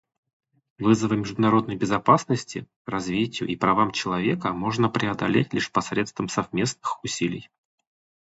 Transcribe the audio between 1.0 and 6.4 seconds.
международной безопасности, развитию и правам человека можно преодолеть лишь посредством